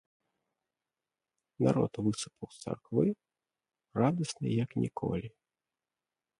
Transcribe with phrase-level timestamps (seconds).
[1.67, 3.05] Народ высыпаў з царквы
[4.01, 5.29] радасны як ніколі.